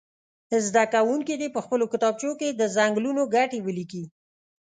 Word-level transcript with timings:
زده 0.67 0.83
کوونکي 0.93 1.33
دې 1.41 1.47
په 1.55 1.59
خپلو 1.65 1.85
کتابچو 1.93 2.31
کې 2.39 2.49
د 2.51 2.61
څنګلونو 2.75 3.21
ګټې 3.35 3.59
ولیکي. 3.63 4.03